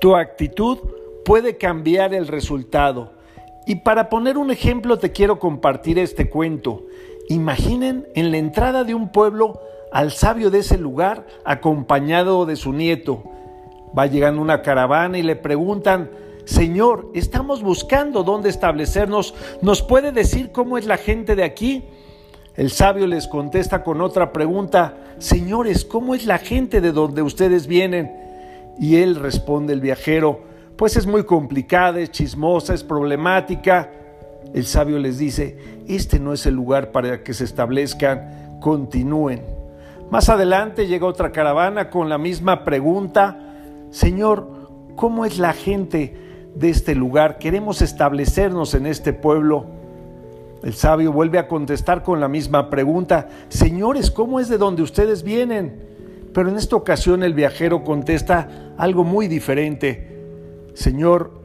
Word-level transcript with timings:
Tu 0.00 0.16
actitud 0.16 0.78
puede 1.24 1.58
cambiar 1.58 2.14
el 2.14 2.26
resultado. 2.26 3.12
Y 3.66 3.76
para 3.76 4.08
poner 4.08 4.38
un 4.38 4.50
ejemplo 4.50 4.98
te 4.98 5.12
quiero 5.12 5.38
compartir 5.38 5.98
este 5.98 6.30
cuento. 6.30 6.86
Imaginen 7.28 8.08
en 8.14 8.30
la 8.30 8.38
entrada 8.38 8.82
de 8.82 8.94
un 8.94 9.12
pueblo 9.12 9.60
al 9.92 10.10
sabio 10.10 10.50
de 10.50 10.60
ese 10.60 10.78
lugar 10.78 11.26
acompañado 11.44 12.46
de 12.46 12.56
su 12.56 12.72
nieto. 12.72 13.22
Va 13.96 14.06
llegando 14.06 14.40
una 14.40 14.62
caravana 14.62 15.18
y 15.18 15.22
le 15.22 15.36
preguntan, 15.36 16.10
Señor, 16.46 17.10
estamos 17.14 17.62
buscando 17.62 18.22
dónde 18.22 18.48
establecernos. 18.48 19.34
¿Nos 19.60 19.82
puede 19.82 20.12
decir 20.12 20.50
cómo 20.50 20.78
es 20.78 20.86
la 20.86 20.96
gente 20.96 21.36
de 21.36 21.44
aquí? 21.44 21.84
El 22.56 22.70
sabio 22.70 23.06
les 23.06 23.28
contesta 23.28 23.84
con 23.84 24.00
otra 24.00 24.32
pregunta, 24.32 24.96
Señores, 25.18 25.84
¿cómo 25.84 26.14
es 26.14 26.24
la 26.24 26.38
gente 26.38 26.80
de 26.80 26.92
donde 26.92 27.20
ustedes 27.20 27.66
vienen? 27.66 28.29
Y 28.78 28.96
él 28.96 29.16
responde 29.16 29.72
el 29.72 29.80
viajero, 29.80 30.40
pues 30.76 30.96
es 30.96 31.06
muy 31.06 31.24
complicada, 31.24 32.00
es 32.00 32.10
chismosa, 32.10 32.72
es 32.72 32.82
problemática. 32.82 33.90
El 34.54 34.64
sabio 34.64 34.98
les 34.98 35.18
dice, 35.18 35.58
este 35.86 36.18
no 36.18 36.32
es 36.32 36.46
el 36.46 36.54
lugar 36.54 36.90
para 36.90 37.22
que 37.22 37.34
se 37.34 37.44
establezcan, 37.44 38.58
continúen. 38.60 39.42
Más 40.10 40.28
adelante 40.28 40.86
llega 40.86 41.06
otra 41.06 41.32
caravana 41.32 41.90
con 41.90 42.08
la 42.08 42.18
misma 42.18 42.64
pregunta, 42.64 43.38
Señor, 43.90 44.70
¿cómo 44.96 45.24
es 45.24 45.38
la 45.38 45.52
gente 45.52 46.16
de 46.54 46.70
este 46.70 46.94
lugar? 46.94 47.38
Queremos 47.38 47.82
establecernos 47.82 48.74
en 48.74 48.86
este 48.86 49.12
pueblo. 49.12 49.66
El 50.62 50.74
sabio 50.74 51.12
vuelve 51.12 51.38
a 51.38 51.46
contestar 51.46 52.02
con 52.02 52.20
la 52.20 52.28
misma 52.28 52.70
pregunta, 52.70 53.28
Señores, 53.48 54.10
¿cómo 54.10 54.40
es 54.40 54.48
de 54.48 54.58
donde 54.58 54.82
ustedes 54.82 55.22
vienen? 55.22 55.89
Pero 56.32 56.48
en 56.48 56.56
esta 56.56 56.76
ocasión 56.76 57.22
el 57.22 57.34
viajero 57.34 57.82
contesta 57.84 58.74
algo 58.78 59.04
muy 59.04 59.28
diferente. 59.28 60.18
Señor, 60.74 61.40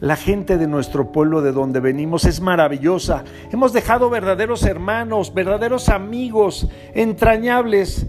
la 0.00 0.16
gente 0.16 0.56
de 0.56 0.66
nuestro 0.66 1.12
pueblo 1.12 1.42
de 1.42 1.52
donde 1.52 1.80
venimos 1.80 2.24
es 2.24 2.40
maravillosa. 2.40 3.24
Hemos 3.52 3.72
dejado 3.72 4.08
verdaderos 4.08 4.62
hermanos, 4.62 5.34
verdaderos 5.34 5.88
amigos, 5.88 6.68
entrañables. 6.94 8.06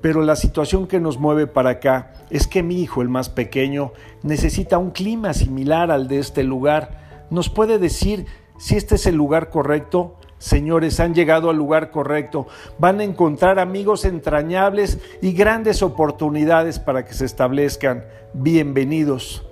Pero 0.00 0.22
la 0.22 0.36
situación 0.36 0.86
que 0.86 1.00
nos 1.00 1.18
mueve 1.18 1.46
para 1.46 1.70
acá 1.70 2.12
es 2.30 2.46
que 2.46 2.62
mi 2.62 2.82
hijo, 2.82 3.00
el 3.00 3.08
más 3.08 3.28
pequeño, 3.28 3.92
necesita 4.22 4.76
un 4.76 4.90
clima 4.90 5.32
similar 5.34 5.90
al 5.90 6.08
de 6.08 6.18
este 6.18 6.42
lugar. 6.42 7.26
¿Nos 7.30 7.48
puede 7.48 7.78
decir 7.78 8.26
si 8.58 8.76
este 8.76 8.96
es 8.96 9.06
el 9.06 9.14
lugar 9.14 9.50
correcto? 9.50 10.16
Señores, 10.44 11.00
han 11.00 11.14
llegado 11.14 11.48
al 11.48 11.56
lugar 11.56 11.90
correcto. 11.90 12.46
Van 12.78 13.00
a 13.00 13.04
encontrar 13.04 13.58
amigos 13.58 14.04
entrañables 14.04 14.98
y 15.22 15.32
grandes 15.32 15.82
oportunidades 15.82 16.78
para 16.78 17.06
que 17.06 17.14
se 17.14 17.24
establezcan. 17.24 18.04
Bienvenidos. 18.34 19.42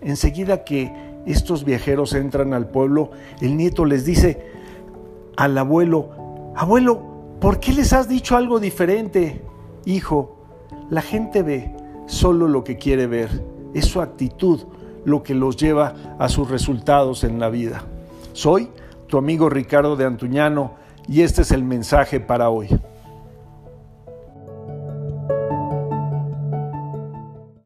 Enseguida 0.00 0.64
que 0.64 0.94
estos 1.26 1.66
viajeros 1.66 2.14
entran 2.14 2.54
al 2.54 2.70
pueblo, 2.70 3.10
el 3.42 3.58
nieto 3.58 3.84
les 3.84 4.06
dice 4.06 4.46
al 5.36 5.58
abuelo, 5.58 6.08
abuelo, 6.56 7.02
¿por 7.38 7.60
qué 7.60 7.74
les 7.74 7.92
has 7.92 8.08
dicho 8.08 8.34
algo 8.34 8.60
diferente? 8.60 9.42
Hijo, 9.84 10.38
la 10.88 11.02
gente 11.02 11.42
ve 11.42 11.76
solo 12.06 12.48
lo 12.48 12.64
que 12.64 12.78
quiere 12.78 13.06
ver. 13.06 13.28
Es 13.74 13.84
su 13.84 14.00
actitud 14.00 14.62
lo 15.04 15.22
que 15.22 15.34
los 15.34 15.58
lleva 15.58 16.16
a 16.18 16.30
sus 16.30 16.48
resultados 16.50 17.24
en 17.24 17.38
la 17.38 17.50
vida. 17.50 17.84
Soy 18.32 18.70
tu 19.10 19.18
amigo 19.18 19.50
Ricardo 19.50 19.96
de 19.96 20.06
Antuñano 20.06 20.76
y 21.06 21.22
este 21.22 21.42
es 21.42 21.50
el 21.50 21.64
mensaje 21.64 22.20
para 22.20 22.48
hoy. 22.48 22.68